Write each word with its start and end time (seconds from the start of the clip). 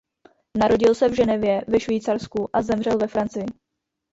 Narodil 0.59 0.95
se 0.95 1.09
v 1.09 1.15
Ženevě 1.15 1.61
ve 1.67 1.79
Švýcarsku 1.79 2.49
a 2.53 2.61
zemřel 2.61 2.97
ve 2.97 3.07
Francii. 3.07 3.45